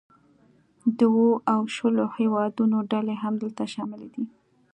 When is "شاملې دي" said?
3.73-4.23